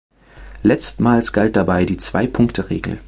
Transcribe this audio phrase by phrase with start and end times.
[0.63, 2.97] Letztmals galt dabei die Zwei-Punkte-Regel.